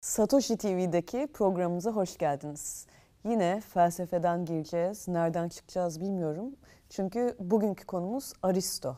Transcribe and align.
Satoshi 0.00 0.56
TV'deki 0.56 1.26
programımıza 1.34 1.90
hoş 1.90 2.18
geldiniz. 2.18 2.86
Yine 3.24 3.60
felsefeden 3.60 4.44
gireceğiz. 4.44 5.08
Nereden 5.08 5.48
çıkacağız 5.48 6.00
bilmiyorum. 6.00 6.56
Çünkü 6.90 7.36
bugünkü 7.40 7.86
konumuz 7.86 8.32
Aristo. 8.42 8.96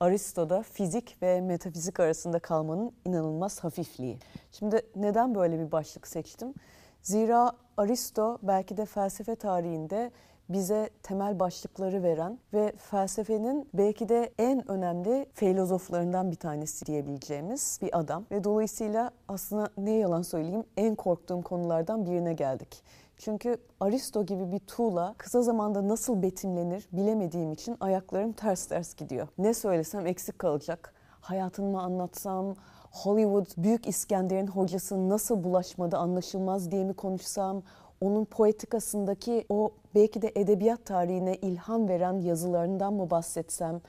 Aristo'da 0.00 0.62
fizik 0.62 1.22
ve 1.22 1.40
metafizik 1.40 2.00
arasında 2.00 2.38
kalmanın 2.38 2.92
inanılmaz 3.04 3.64
hafifliği. 3.64 4.18
Şimdi 4.52 4.82
neden 4.96 5.34
böyle 5.34 5.58
bir 5.58 5.72
başlık 5.72 6.06
seçtim? 6.06 6.54
Zira 7.02 7.52
Aristo 7.76 8.38
belki 8.42 8.76
de 8.76 8.84
felsefe 8.86 9.36
tarihinde 9.36 10.10
bize 10.48 10.90
temel 11.02 11.40
başlıkları 11.40 12.02
veren 12.02 12.38
ve 12.52 12.72
felsefenin 12.76 13.68
belki 13.74 14.08
de 14.08 14.32
en 14.38 14.70
önemli 14.70 15.26
filozoflarından 15.34 16.30
bir 16.30 16.36
tanesi 16.36 16.86
diyebileceğimiz 16.86 17.78
bir 17.82 17.98
adam. 17.98 18.24
Ve 18.30 18.44
dolayısıyla 18.44 19.10
aslında 19.28 19.68
ne 19.78 19.90
yalan 19.90 20.22
söyleyeyim 20.22 20.64
en 20.76 20.94
korktuğum 20.94 21.42
konulardan 21.42 22.06
birine 22.06 22.32
geldik. 22.32 22.82
Çünkü 23.18 23.56
Aristo 23.80 24.26
gibi 24.26 24.52
bir 24.52 24.58
tuğla 24.58 25.14
kısa 25.18 25.42
zamanda 25.42 25.88
nasıl 25.88 26.22
betimlenir 26.22 26.88
bilemediğim 26.92 27.52
için 27.52 27.76
ayaklarım 27.80 28.32
ters 28.32 28.66
ters 28.66 28.94
gidiyor. 28.94 29.28
Ne 29.38 29.54
söylesem 29.54 30.06
eksik 30.06 30.38
kalacak. 30.38 30.94
Hayatını 31.20 31.70
mı 31.70 31.82
anlatsam, 31.82 32.54
Hollywood 32.90 33.46
Büyük 33.56 33.86
İskender'in 33.86 34.46
hocası 34.46 35.08
nasıl 35.08 35.44
bulaşmadı 35.44 35.96
anlaşılmaz 35.96 36.70
diye 36.70 36.84
mi 36.84 36.94
konuşsam, 36.94 37.62
onun 38.00 38.24
poetikasındaki 38.24 39.44
o 39.48 39.70
belki 39.94 40.22
de 40.22 40.32
edebiyat 40.34 40.84
tarihine 40.84 41.36
ilham 41.36 41.88
veren 41.88 42.20
yazılarından 42.20 42.92
mı 42.92 43.10
bahsetsem 43.10 43.80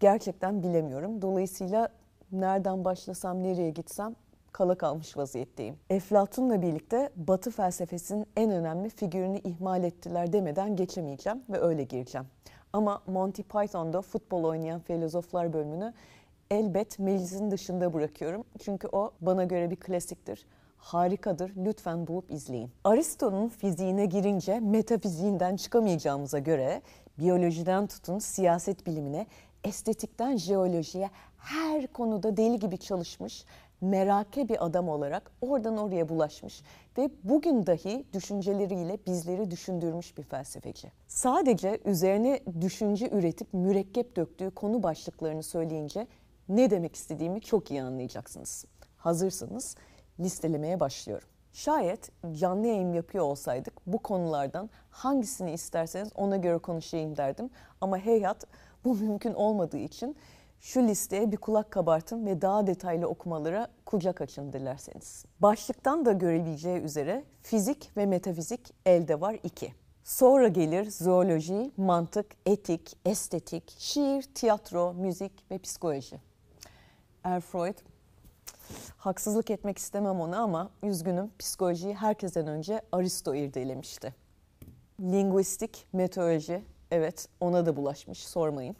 gerçekten 0.00 0.62
bilemiyorum. 0.62 1.22
Dolayısıyla 1.22 1.88
nereden 2.32 2.84
başlasam, 2.84 3.42
nereye 3.42 3.70
gitsem 3.70 4.14
kala 4.52 4.74
kalmış 4.74 5.16
vaziyetteyim. 5.16 5.76
Eflatun'la 5.90 6.62
birlikte 6.62 7.10
Batı 7.16 7.50
felsefesinin 7.50 8.26
en 8.36 8.50
önemli 8.50 8.88
figürünü 8.88 9.38
ihmal 9.38 9.84
ettiler 9.84 10.32
demeden 10.32 10.76
geçemeyeceğim 10.76 11.42
ve 11.50 11.60
öyle 11.60 11.84
gireceğim. 11.84 12.26
Ama 12.72 13.02
Monty 13.06 13.42
Python'da 13.42 14.02
futbol 14.02 14.44
oynayan 14.44 14.80
filozoflar 14.80 15.52
bölümünü 15.52 15.92
elbet 16.50 16.98
meclisin 16.98 17.50
dışında 17.50 17.92
bırakıyorum. 17.92 18.44
Çünkü 18.58 18.88
o 18.92 19.10
bana 19.20 19.44
göre 19.44 19.70
bir 19.70 19.76
klasiktir 19.76 20.46
harikadır. 20.82 21.52
Lütfen 21.56 22.06
bulup 22.06 22.30
izleyin. 22.30 22.70
Aristo'nun 22.84 23.48
fiziğine 23.48 24.06
girince 24.06 24.60
metafiziğinden 24.60 25.56
çıkamayacağımıza 25.56 26.38
göre 26.38 26.82
biyolojiden 27.18 27.86
tutun 27.86 28.18
siyaset 28.18 28.86
bilimine, 28.86 29.26
estetikten 29.64 30.36
jeolojiye 30.36 31.10
her 31.38 31.86
konuda 31.86 32.36
deli 32.36 32.58
gibi 32.58 32.78
çalışmış, 32.78 33.44
merake 33.80 34.48
bir 34.48 34.66
adam 34.66 34.88
olarak 34.88 35.30
oradan 35.40 35.76
oraya 35.76 36.08
bulaşmış 36.08 36.62
ve 36.98 37.10
bugün 37.24 37.66
dahi 37.66 38.04
düşünceleriyle 38.12 38.98
bizleri 39.06 39.50
düşündürmüş 39.50 40.18
bir 40.18 40.22
felsefeci. 40.22 40.92
Sadece 41.08 41.80
üzerine 41.84 42.40
düşünce 42.60 43.10
üretip 43.10 43.54
mürekkep 43.54 44.16
döktüğü 44.16 44.50
konu 44.50 44.82
başlıklarını 44.82 45.42
söyleyince 45.42 46.06
ne 46.48 46.70
demek 46.70 46.96
istediğimi 46.96 47.40
çok 47.40 47.70
iyi 47.70 47.82
anlayacaksınız. 47.82 48.64
Hazırsanız 48.96 49.76
listelemeye 50.20 50.80
başlıyorum. 50.80 51.28
Şayet 51.52 52.10
canlı 52.32 52.66
yayın 52.66 52.92
yapıyor 52.92 53.24
olsaydık 53.24 53.86
bu 53.86 53.98
konulardan 53.98 54.70
hangisini 54.90 55.52
isterseniz 55.52 56.10
ona 56.14 56.36
göre 56.36 56.58
konuşayım 56.58 57.16
derdim. 57.16 57.50
Ama 57.80 57.98
heyhat 57.98 58.46
bu 58.84 58.94
mümkün 59.00 59.34
olmadığı 59.34 59.78
için 59.78 60.16
şu 60.60 60.82
listeye 60.82 61.32
bir 61.32 61.36
kulak 61.36 61.70
kabartın 61.70 62.26
ve 62.26 62.42
daha 62.42 62.66
detaylı 62.66 63.06
okumalara 63.06 63.68
kucak 63.86 64.20
açın 64.20 64.52
dilerseniz. 64.52 65.24
Başlıktan 65.40 66.04
da 66.04 66.12
görebileceği 66.12 66.80
üzere 66.80 67.24
fizik 67.42 67.90
ve 67.96 68.06
metafizik 68.06 68.74
elde 68.86 69.20
var 69.20 69.38
iki. 69.42 69.74
Sonra 70.04 70.48
gelir 70.48 70.90
zooloji, 70.90 71.70
mantık, 71.76 72.26
etik, 72.46 72.96
estetik, 73.04 73.74
şiir, 73.78 74.22
tiyatro, 74.22 74.92
müzik 74.92 75.50
ve 75.50 75.58
psikoloji. 75.58 76.20
Er 77.24 77.40
Freud 77.40 77.74
Haksızlık 78.96 79.50
etmek 79.50 79.78
istemem 79.78 80.20
ona 80.20 80.38
ama 80.38 80.70
üzgünüm 80.82 81.30
psikolojiyi 81.38 81.94
herkesten 81.94 82.46
önce 82.46 82.80
Aristo 82.92 83.34
irdelemişti. 83.34 84.14
Linguistik, 85.00 85.86
meteoroloji, 85.92 86.62
evet 86.90 87.28
ona 87.40 87.66
da 87.66 87.76
bulaşmış 87.76 88.26
sormayın. 88.26 88.76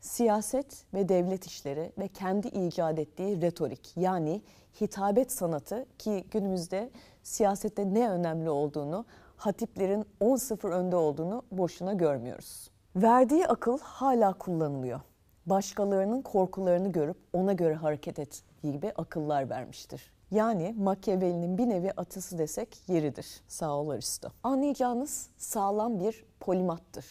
Siyaset 0.00 0.84
ve 0.94 1.08
devlet 1.08 1.46
işleri 1.46 1.92
ve 1.98 2.08
kendi 2.08 2.48
icat 2.48 2.98
ettiği 2.98 3.42
retorik 3.42 3.92
yani 3.96 4.42
hitabet 4.80 5.32
sanatı 5.32 5.86
ki 5.98 6.24
günümüzde 6.30 6.90
siyasette 7.22 7.94
ne 7.94 8.10
önemli 8.10 8.50
olduğunu, 8.50 9.04
hatiplerin 9.36 10.06
10-0 10.20 10.68
önde 10.68 10.96
olduğunu 10.96 11.42
boşuna 11.52 11.92
görmüyoruz. 11.92 12.70
Verdiği 12.96 13.46
akıl 13.46 13.78
hala 13.78 14.32
kullanılıyor. 14.32 15.00
Başkalarının 15.46 16.22
korkularını 16.22 16.92
görüp 16.92 17.16
ona 17.32 17.52
göre 17.52 17.74
hareket 17.74 18.18
et 18.18 18.42
gibi 18.62 18.92
akıllar 18.96 19.50
vermiştir. 19.50 20.12
Yani 20.30 20.74
Machiavelli'nin 20.78 21.58
bir 21.58 21.68
nevi 21.68 21.92
atısı 21.96 22.38
desek 22.38 22.88
yeridir. 22.88 23.26
Sağ 23.48 23.76
ol 23.76 23.88
Aristo. 23.88 24.28
Anlayacağınız 24.42 25.28
sağlam 25.36 26.00
bir 26.00 26.24
polimattır. 26.40 27.06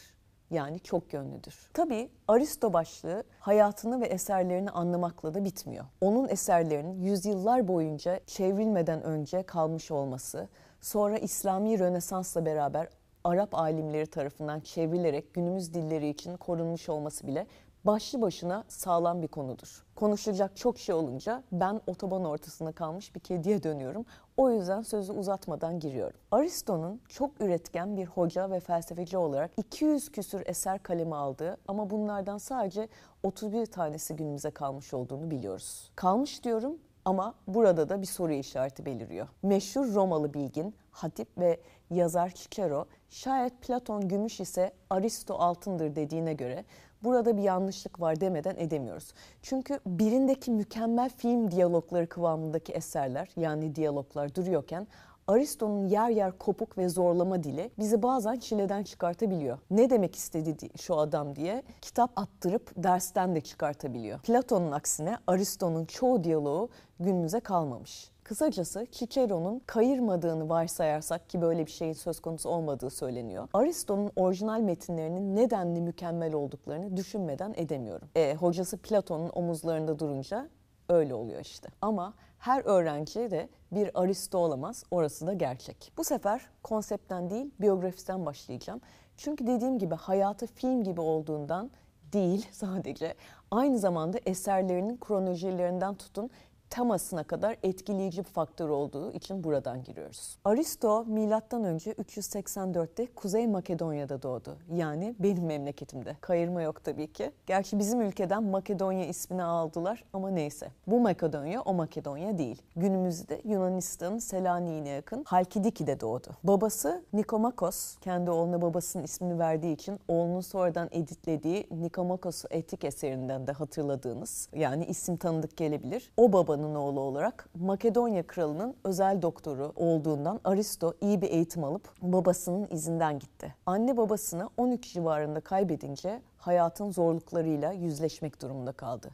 Yani 0.51 0.79
çok 0.79 1.13
yönlüdür. 1.13 1.69
Tabii 1.73 2.09
Aristo 2.27 2.73
başlığı 2.73 3.23
hayatını 3.39 4.01
ve 4.01 4.05
eserlerini 4.05 4.69
anlamakla 4.69 5.33
da 5.33 5.45
bitmiyor. 5.45 5.85
Onun 6.01 6.27
eserlerinin 6.27 7.01
yüzyıllar 7.01 7.67
boyunca 7.67 8.19
çevrilmeden 8.25 9.03
önce 9.03 9.44
kalmış 9.44 9.91
olması, 9.91 10.47
sonra 10.81 11.17
İslami 11.17 11.79
Rönesans'la 11.79 12.45
beraber 12.45 12.88
Arap 13.23 13.55
alimleri 13.55 14.07
tarafından 14.07 14.59
çevrilerek 14.59 15.33
günümüz 15.33 15.73
dilleri 15.73 16.09
için 16.09 16.38
korunmuş 16.38 16.89
olması 16.89 17.27
bile 17.27 17.47
başlı 17.85 18.21
başına 18.21 18.63
sağlam 18.67 19.21
bir 19.21 19.27
konudur. 19.27 19.85
Konuşacak 19.95 20.57
çok 20.57 20.79
şey 20.79 20.95
olunca 20.95 21.44
ben 21.51 21.81
otoban 21.88 22.25
ortasında 22.25 22.71
kalmış 22.71 23.16
bir 23.16 23.19
kediye 23.19 23.63
dönüyorum. 23.63 24.05
O 24.38 24.51
yüzden 24.51 24.81
sözü 24.81 25.11
uzatmadan 25.11 25.79
giriyorum. 25.79 26.19
Aristo'nun 26.31 27.01
çok 27.09 27.41
üretken 27.41 27.97
bir 27.97 28.05
hoca 28.05 28.51
ve 28.51 28.59
felsefeci 28.59 29.17
olarak 29.17 29.51
200 29.57 30.11
küsür 30.11 30.44
eser 30.45 30.83
kaleme 30.83 31.16
aldığı 31.16 31.57
ama 31.67 31.89
bunlardan 31.89 32.38
sadece 32.38 32.88
31 33.23 33.66
tanesi 33.66 34.15
günümüze 34.15 34.51
kalmış 34.51 34.94
olduğunu 34.94 35.31
biliyoruz. 35.31 35.91
Kalmış 35.95 36.44
diyorum 36.44 36.77
ama 37.05 37.33
burada 37.47 37.89
da 37.89 38.01
bir 38.01 38.07
soru 38.07 38.33
işareti 38.33 38.85
beliriyor. 38.85 39.27
Meşhur 39.44 39.94
Romalı 39.94 40.33
bilgin, 40.33 40.75
hatip 40.91 41.38
ve 41.38 41.59
yazar 41.89 42.29
Cicero 42.35 42.85
şayet 43.09 43.61
Platon 43.61 44.07
gümüş 44.07 44.39
ise 44.39 44.73
Aristo 44.89 45.35
altındır 45.35 45.95
dediğine 45.95 46.33
göre 46.33 46.65
burada 47.03 47.37
bir 47.37 47.41
yanlışlık 47.41 48.01
var 48.01 48.21
demeden 48.21 48.55
edemiyoruz. 48.57 49.13
Çünkü 49.41 49.79
birindeki 49.85 50.51
mükemmel 50.51 51.09
film 51.09 51.51
diyalogları 51.51 52.07
kıvamındaki 52.09 52.73
eserler 52.73 53.29
yani 53.35 53.75
diyaloglar 53.75 54.35
duruyorken 54.35 54.87
Aristo'nun 55.27 55.87
yer 55.87 56.09
yer 56.09 56.37
kopuk 56.37 56.77
ve 56.77 56.89
zorlama 56.89 57.43
dili 57.43 57.71
bizi 57.79 58.03
bazen 58.03 58.39
çileden 58.39 58.83
çıkartabiliyor. 58.83 59.57
Ne 59.71 59.89
demek 59.89 60.15
istedi 60.15 60.69
şu 60.81 60.97
adam 60.97 61.35
diye 61.35 61.63
kitap 61.81 62.11
attırıp 62.15 62.71
dersten 62.83 63.35
de 63.35 63.41
çıkartabiliyor. 63.41 64.19
Platon'un 64.19 64.71
aksine 64.71 65.17
Aristo'nun 65.27 65.85
çoğu 65.85 66.23
diyaloğu 66.23 66.69
günümüze 66.99 67.39
kalmamış. 67.39 68.12
Kısacası 68.33 68.88
Cicero'nun 68.91 69.61
kayırmadığını 69.66 70.49
varsayarsak 70.49 71.29
ki 71.29 71.41
böyle 71.41 71.66
bir 71.66 71.71
şeyin 71.71 71.94
söz 71.94 72.19
konusu 72.19 72.49
olmadığı 72.49 72.89
söyleniyor. 72.89 73.47
Aristo'nun 73.53 74.11
orijinal 74.16 74.59
metinlerinin 74.59 75.35
nedenli 75.35 75.81
mükemmel 75.81 76.33
olduklarını 76.33 76.97
düşünmeden 76.97 77.53
edemiyorum. 77.57 78.09
E, 78.16 78.35
hocası 78.35 78.77
Platon'un 78.77 79.31
omuzlarında 79.33 80.00
durunca 80.00 80.50
öyle 80.89 81.13
oluyor 81.13 81.41
işte. 81.41 81.69
Ama 81.81 82.13
her 82.39 82.65
öğrenci 82.65 83.31
de 83.31 83.50
bir 83.71 84.01
Aristo 84.01 84.38
olamaz, 84.38 84.83
orası 84.91 85.27
da 85.27 85.33
gerçek. 85.33 85.91
Bu 85.97 86.03
sefer 86.03 86.41
konseptten 86.63 87.30
değil, 87.30 87.51
biyografisten 87.62 88.25
başlayacağım. 88.25 88.81
Çünkü 89.18 89.47
dediğim 89.47 89.80
gibi 89.80 89.95
hayatı 89.95 90.47
film 90.47 90.83
gibi 90.83 91.01
olduğundan 91.01 91.71
değil 92.13 92.47
sadece, 92.51 93.13
aynı 93.51 93.80
zamanda 93.80 94.19
eserlerinin 94.25 94.97
kronolojilerinden 94.97 95.95
tutun 95.95 96.30
temasına 96.73 97.23
kadar 97.23 97.57
etkileyici 97.63 98.23
bir 98.23 98.29
faktör 98.29 98.69
olduğu 98.69 99.11
için 99.11 99.43
buradan 99.43 99.83
giriyoruz. 99.83 100.37
Aristo 100.45 101.05
milattan 101.05 101.63
önce 101.63 101.91
384'te 101.91 103.07
Kuzey 103.15 103.47
Makedonya'da 103.47 104.21
doğdu. 104.21 104.57
Yani 104.75 105.15
benim 105.19 105.45
memleketimde. 105.45 106.15
Kayırma 106.21 106.61
yok 106.61 106.83
tabii 106.83 107.13
ki. 107.13 107.31
Gerçi 107.45 107.79
bizim 107.79 108.01
ülkeden 108.01 108.43
Makedonya 108.43 109.05
ismini 109.05 109.43
aldılar 109.43 110.03
ama 110.13 110.29
neyse. 110.29 110.67
Bu 110.87 110.99
Makedonya 110.99 111.61
o 111.61 111.73
Makedonya 111.73 112.37
değil. 112.37 112.61
Günümüzde 112.75 113.41
Yunanistan'ın 113.43 114.19
Selanik'ine 114.19 114.89
yakın 114.89 115.23
Halkidiki'de 115.23 115.99
doğdu. 115.99 116.27
Babası 116.43 117.03
Nikomakos, 117.13 117.95
kendi 118.01 118.31
oğluna 118.31 118.61
babasının 118.61 119.03
ismini 119.03 119.39
verdiği 119.39 119.73
için 119.73 119.99
oğlunun 120.07 120.41
sonradan 120.41 120.89
editlediği 120.91 121.67
Nikomakos 121.71 122.43
etik 122.49 122.83
eserinden 122.83 123.47
de 123.47 123.51
hatırladığınız 123.51 124.49
yani 124.53 124.85
isim 124.85 125.17
tanıdık 125.17 125.57
gelebilir. 125.57 126.11
O 126.17 126.33
babanın 126.33 126.62
oğlu 126.63 127.00
olarak 127.00 127.50
Makedonya 127.60 128.27
kralının 128.27 128.75
özel 128.83 129.21
doktoru 129.21 129.74
olduğundan 129.75 130.39
Aristo 130.44 130.94
iyi 131.01 131.21
bir 131.21 131.30
eğitim 131.30 131.63
alıp 131.63 131.89
babasının 132.01 132.68
izinden 132.71 133.19
gitti. 133.19 133.56
Anne 133.65 133.98
babasını 133.98 134.50
13 134.57 134.94
civarında 134.94 135.39
kaybedince 135.39 136.21
hayatın 136.38 136.92
zorluklarıyla 136.92 137.71
yüzleşmek 137.71 138.42
durumunda 138.42 138.71
kaldı. 138.71 139.10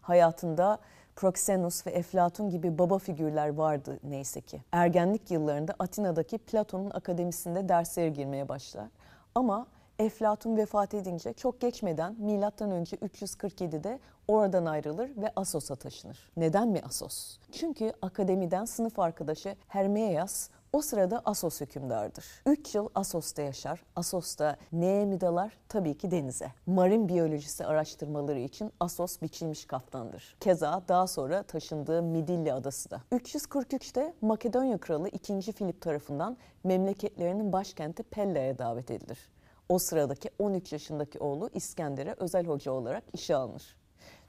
Hayatında 0.00 0.78
Proxenus 1.16 1.86
ve 1.86 1.90
Eflatun 1.90 2.50
gibi 2.50 2.78
baba 2.78 2.98
figürler 2.98 3.48
vardı 3.48 3.98
neyse 4.02 4.40
ki. 4.40 4.62
Ergenlik 4.72 5.30
yıllarında 5.30 5.74
Atina'daki 5.78 6.38
Platon'un 6.38 6.90
akademisinde 6.90 7.68
derslere 7.68 8.08
girmeye 8.08 8.48
başlar. 8.48 8.86
Ama 9.34 9.66
Eflatun 9.98 10.56
vefat 10.56 10.94
edince 10.94 11.32
çok 11.32 11.60
geçmeden 11.60 12.16
milattan 12.18 12.70
önce 12.70 12.96
347'de 12.96 13.98
oradan 14.28 14.66
ayrılır 14.66 15.10
ve 15.16 15.32
Asos'a 15.36 15.76
taşınır. 15.76 16.30
Neden 16.36 16.68
mi 16.68 16.80
Asos? 16.84 17.38
Çünkü 17.52 17.92
akademiden 18.02 18.64
sınıf 18.64 18.98
arkadaşı 18.98 19.56
Hermeias 19.68 20.48
o 20.72 20.82
sırada 20.82 21.22
Asos 21.24 21.60
hükümdardır. 21.60 22.24
3 22.46 22.74
yıl 22.74 22.88
Asos'ta 22.94 23.42
yaşar. 23.42 23.82
Asos'ta 23.96 24.56
neye 24.72 25.04
mi 25.04 25.20
dalar? 25.20 25.58
Tabii 25.68 25.98
ki 25.98 26.10
denize. 26.10 26.52
Marin 26.66 27.08
biyolojisi 27.08 27.66
araştırmaları 27.66 28.38
için 28.38 28.72
Asos 28.80 29.22
biçilmiş 29.22 29.64
kaftandır. 29.64 30.36
Keza 30.40 30.82
daha 30.88 31.06
sonra 31.06 31.42
taşındığı 31.42 32.02
Midilli 32.02 32.52
adası 32.52 32.90
da. 32.90 33.00
343'te 33.12 34.14
Makedonya 34.20 34.78
kralı 34.78 35.08
2. 35.08 35.52
Filip 35.52 35.80
tarafından 35.80 36.36
memleketlerinin 36.64 37.52
başkenti 37.52 38.02
Pelle'ye 38.02 38.58
davet 38.58 38.90
edilir. 38.90 39.18
O 39.68 39.78
sıradaki 39.78 40.30
13 40.38 40.72
yaşındaki 40.72 41.18
oğlu 41.18 41.50
İskender'e 41.54 42.14
özel 42.18 42.46
hoca 42.46 42.72
olarak 42.72 43.04
işe 43.12 43.36
alınır. 43.36 43.76